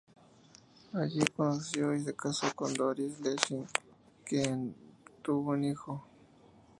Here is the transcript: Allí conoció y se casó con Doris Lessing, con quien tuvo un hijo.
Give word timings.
Allí 0.95 1.19
conoció 1.35 1.93
y 1.93 2.01
se 2.01 2.15
casó 2.15 2.47
con 2.55 2.73
Doris 2.73 3.19
Lessing, 3.19 3.65
con 3.65 3.67
quien 4.25 4.75
tuvo 5.21 5.51
un 5.51 5.63
hijo. 5.65 6.03